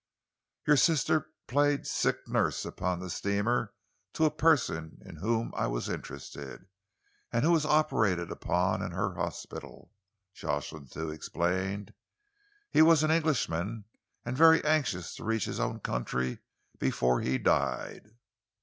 "Your 0.65 0.77
sister 0.77 1.29
played 1.47 1.85
sick 1.85 2.27
nurse 2.27 2.65
upon 2.65 2.97
the 2.97 3.09
steamer 3.11 3.71
to 4.13 4.25
a 4.25 4.31
person 4.31 4.97
in 5.05 5.17
whom 5.17 5.53
I 5.55 5.67
was 5.67 5.89
interested, 5.89 6.65
and 7.31 7.43
who 7.45 7.51
was 7.51 7.67
operated 7.67 8.31
upon 8.31 8.81
in 8.81 8.89
her 8.93 9.13
hospital," 9.13 9.93
Jocelyn 10.33 10.87
Thew 10.87 11.11
explained. 11.11 11.93
"He 12.71 12.81
was 12.81 13.03
an 13.03 13.11
Englishman, 13.11 13.85
and 14.25 14.35
very 14.35 14.65
anxious 14.65 15.13
to 15.17 15.23
reach 15.23 15.45
his 15.45 15.59
own 15.59 15.79
country 15.81 16.39
before 16.79 17.21
he 17.21 17.37
died." 17.37 18.15